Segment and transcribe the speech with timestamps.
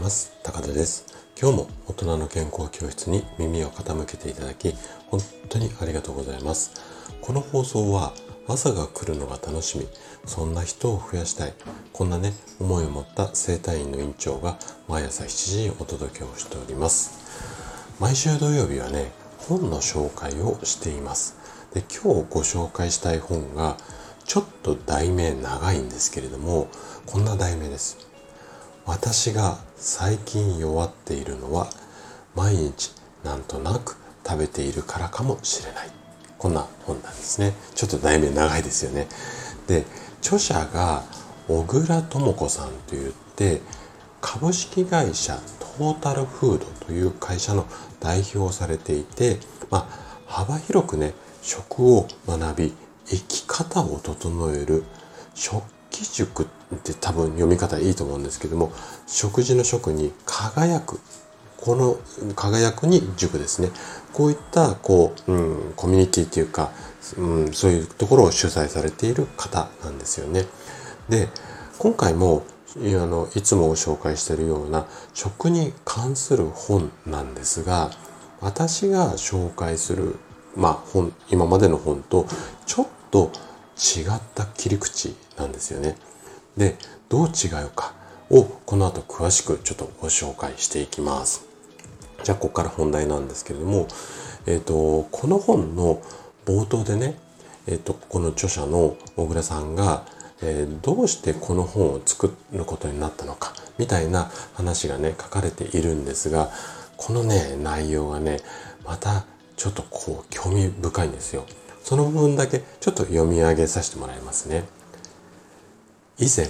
[0.00, 0.32] ます。
[0.42, 1.04] 高田です。
[1.38, 4.74] 今日も大人の健康教室に耳を傾けていただき
[5.08, 5.20] 本
[5.50, 6.72] 当にありがとうございます。
[7.20, 8.14] この放送は
[8.48, 9.86] 朝が来るのが楽しみ。
[10.24, 11.54] そんな人を増やしたい。
[11.92, 14.58] こんなね思いを持った生体院の院長が
[14.88, 17.20] 毎朝7時にお届けをしております。
[18.00, 21.36] 毎週土曜日はね本の紹介をしています。
[21.74, 23.76] で今日ご紹介したい本が
[24.24, 26.68] ちょっと題名長いんですけれども
[27.04, 28.09] こんな題名です。
[28.90, 31.68] 私が最近弱っているのは
[32.34, 35.90] 毎日なんとなく食べているからかもしれない。
[36.36, 37.54] こんな本なんですね。
[37.76, 39.06] ちょっと題名長いですよね。
[39.68, 39.84] で
[40.22, 41.04] 著者が
[41.46, 43.60] 小倉智子さんといって
[44.20, 45.38] 株式会社
[45.78, 47.66] トータルフードという会社の
[48.00, 49.38] 代表をされていて、
[49.70, 52.74] まあ、幅広くね食を学び
[53.06, 54.82] 生き方を整える
[55.36, 55.62] 食
[56.04, 56.42] 器塾
[56.74, 58.72] って多分読み方いいと思うんですけども
[59.06, 61.00] 食事の食に輝く
[61.56, 61.98] この
[62.34, 63.68] 輝くに塾ですね。
[64.14, 66.72] こういったこう、うん、コミュニティっていうか、
[67.18, 70.46] うん、そういうところを主催されている方なんですよね。
[71.10, 71.28] で
[71.78, 72.44] 今回も
[72.76, 77.90] あのいつもご紹介しているような食に関する本なんですが
[78.40, 80.16] 私が紹介する、
[80.56, 82.26] まあ、本今までの本と
[82.66, 83.32] ちょっと
[83.80, 85.96] 違った切り口なんですよね。
[86.56, 86.76] で
[87.08, 87.94] どう違うか
[88.30, 91.46] をこの後詳しくちょっとご紹介していきます。
[92.22, 93.88] じゃあここから本題なんですけれども、
[94.46, 96.02] えーと、この本の
[96.44, 97.18] 冒頭でね、
[97.66, 100.04] えーと、この著者の小倉さんが、
[100.42, 106.50] えー、どうしてこの本を作ることになったのかみたいな話がね書かれているんですが
[106.96, 108.40] このね内容がね
[108.84, 109.24] また
[109.56, 111.44] ちょっとこう興味深いんですよ。
[111.82, 114.64] その部分だけちょっと読み上げさせてもらいますね。
[116.18, 116.48] 以前、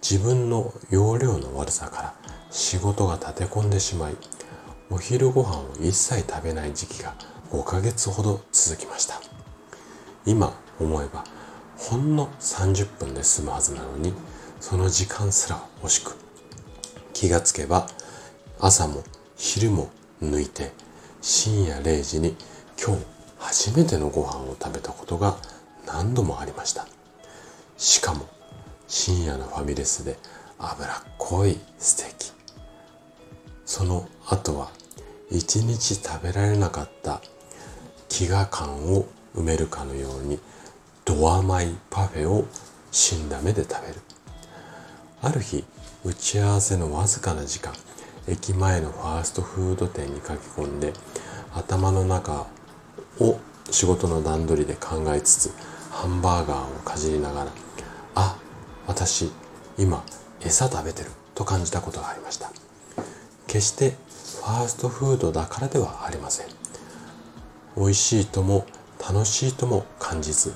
[0.00, 2.14] 自分の容量の悪さから
[2.50, 4.16] 仕事が立て込んでしまい、
[4.90, 7.14] お昼ご飯を一切食べない時期が
[7.50, 9.20] 5ヶ月ほど続きました。
[10.24, 11.24] 今思えば
[11.76, 14.12] ほんの30分で済むはずなのに、
[14.60, 16.16] その時間すら惜しく、
[17.12, 17.88] 気がつけば
[18.60, 19.02] 朝も
[19.36, 19.90] 昼も
[20.22, 20.72] 抜いて
[21.20, 22.36] 深夜0時に
[22.82, 23.15] 今日
[23.46, 25.36] 初めてのご飯を食べたことが
[25.86, 26.88] 何度もありました。
[27.78, 28.26] しかも
[28.88, 30.18] 深夜のファミレスで
[30.58, 32.32] 脂っこいステーキ。
[33.64, 34.72] その後は
[35.30, 37.22] 一日食べられなかった
[38.08, 39.06] 飢餓感を
[39.36, 40.40] 埋めるかのように
[41.04, 42.46] ド甘いパフェを
[42.90, 44.00] 死んだ目で食べる。
[45.22, 45.64] ある日
[46.04, 47.72] 打ち合わせのわずかな時間
[48.26, 50.92] 駅前のファーストフード店に駆け込んで
[51.54, 52.48] 頭の中
[53.20, 53.38] を
[53.70, 55.54] 仕事の段取りで考えつつ
[55.90, 57.52] ハンバーガーをかじりながら
[58.14, 58.36] あ
[58.86, 59.30] 私
[59.78, 60.04] 今
[60.40, 62.50] 餌食べてると感じたことがありました。
[63.46, 66.46] 決してファーストフードだからではありません。
[67.76, 68.66] 美味しいとも
[69.00, 70.52] 楽しいとも感じず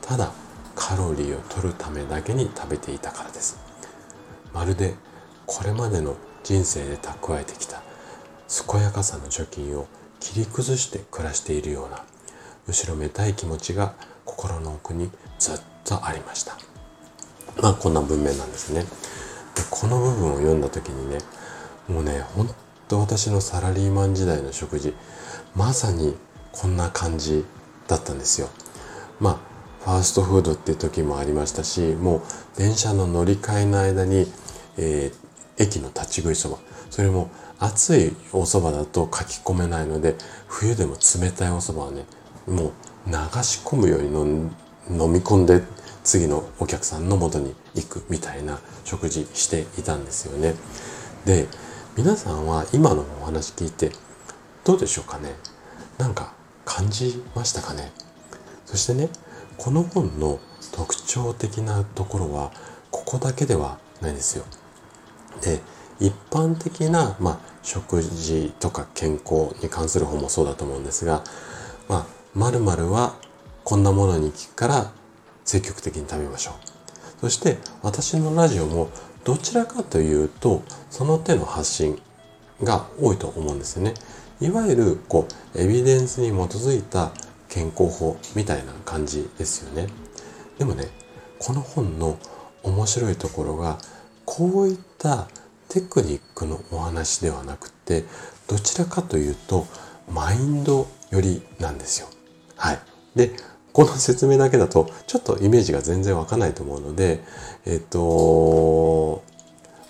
[0.00, 0.32] ただ
[0.74, 3.58] カロリーを取るためだけに食べていたからです。
[4.52, 4.94] まるで
[5.46, 7.82] これまでの人生で蓄えてきた
[8.70, 9.86] 健やかさの貯金を
[10.24, 12.02] 切り崩して暮らしているような
[12.66, 13.92] 後ろめたい気持ちが
[14.24, 16.56] 心の奥にずっとありました。
[17.60, 18.84] まあこんな文面なんですね。
[18.84, 18.88] で
[19.70, 21.18] この部分を読んだ時にね
[21.88, 22.48] もうねほん
[22.88, 24.94] と私のサラリーマン時代の食事
[25.54, 26.16] まさに
[26.52, 27.44] こんな感じ
[27.86, 28.48] だったんですよ。
[29.20, 29.38] まあ
[29.84, 32.22] ファーストフードっていう時もありましたしも
[32.56, 34.26] う電車の乗り換えの間に、
[34.78, 36.56] えー、駅の立ち食いそば
[36.94, 37.28] それも
[37.58, 40.14] 熱いお蕎麦だと書き込めないので
[40.46, 42.04] 冬でも冷たいお蕎麦はね
[42.46, 42.72] もう
[43.08, 44.06] 流し込むように
[44.88, 45.64] 飲み込んで
[46.04, 50.54] 次のお客さんの元に行くみたいな食事していたんですよね。
[51.24, 51.48] で
[51.96, 53.90] 皆さんは今のお話聞いて
[54.62, 55.34] どうでしょうかね？
[55.98, 56.32] なんか
[56.64, 57.90] 感じましたかね？
[58.66, 59.08] そしてね
[59.56, 60.38] この本の
[60.70, 62.52] 特徴的なところは
[62.92, 64.44] ここだけではないですよ。
[65.42, 65.58] で
[66.00, 71.22] 一般的な、まあ、食事とか健康に関する本もそうだと思うんですが、
[71.88, 73.14] まあ、〇〇は
[73.62, 74.92] こんなものに聞くから
[75.44, 76.54] 積極的に食べましょう。
[77.20, 78.90] そして私のラジオも
[79.24, 82.00] どちらかというとその手の発信
[82.62, 83.94] が多いと思うんですよね。
[84.40, 87.12] いわゆるこうエビデンスに基づいた
[87.48, 89.86] 健康法みたいな感じですよね。
[90.58, 90.88] でもね
[91.38, 92.18] この本の
[92.62, 93.78] 面白いところが
[94.24, 95.28] こういった
[95.74, 98.04] テクニックのお話ではなくて
[98.46, 99.66] どちらかというと
[100.08, 102.06] マインドよりなんですよ。
[102.56, 102.78] はい。
[103.16, 103.32] で、
[103.72, 107.24] この説明だけだとちょっとイメージが全然わかないと思うので、
[107.66, 109.24] えっと、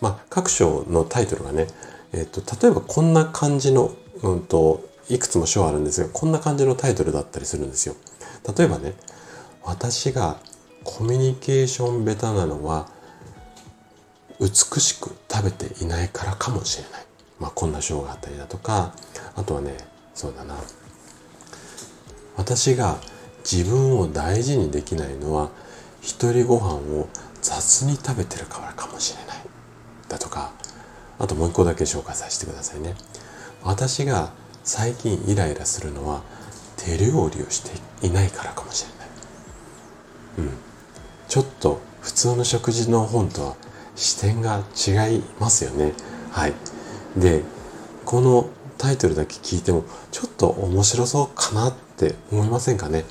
[0.00, 1.66] まあ、各章のタイトルがね、
[2.14, 7.94] えっと、例えばこんな感じの、うんと、いくつも章あるんですが、こんな感じのタイトルだったりするんですよ。
[8.56, 8.94] 例えばね、
[9.62, 10.38] 私が
[10.82, 12.88] コミュニケーションベタなのは、
[14.40, 17.06] 美しく食べていないからかもしれない。
[17.38, 18.94] まあ、こんな章があったりだとか、
[19.36, 19.76] あとはね、
[20.14, 20.56] そうだな。
[22.36, 22.98] 私が
[23.50, 25.50] 自分を大事にできないのは、
[26.00, 27.08] 一人ご飯を
[27.42, 29.36] 雑に食べてるからかもしれない。
[30.08, 30.52] だとか、
[31.18, 32.94] あともう一個だけ紹介させてくださいね。
[33.62, 34.32] 私が
[34.64, 36.22] 最近イライラするのは
[36.76, 39.08] 手料理をしていないからかもしれない。
[40.38, 40.58] うん。
[41.28, 43.56] ちょっと普通の食事の本とは
[43.94, 45.92] 視点が違いますよね。
[46.30, 46.54] はい。
[47.16, 47.42] で、
[48.04, 53.04] このタイトルだけ聞いてもちょっと面白そうかなって思いませんかね？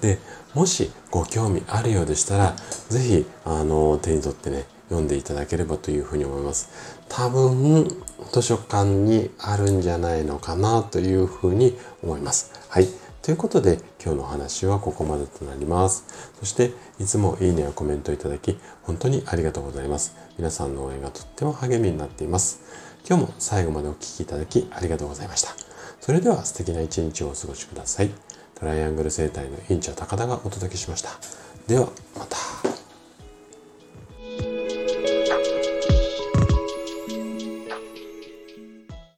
[0.00, 0.18] で、
[0.52, 2.56] もしご興味あるようでしたら、
[2.88, 6.68] ぜひ、あの、手に取ってね、読んでいただければというふうに思います。
[7.08, 7.88] 多分、
[8.32, 12.52] 図書館にあるんじゃないのかなというふうに思います。
[12.68, 12.88] はい。
[13.26, 16.04] ということで、今日のお話はここまでとなります。
[16.38, 16.70] そして、
[17.00, 20.14] いつもいいねやコメントいただき、本当にありがとうございます。
[20.38, 22.60] 皆さんの応援がとっても励みになっています。
[23.04, 25.50] 今日も最後までお聴きいただきありがとうございました。
[26.00, 28.10] それでは素敵な一日をお過ごしください。
[28.54, 31.10] トライアングル生態の院長高田がお届けしました。
[31.66, 32.75] では、また。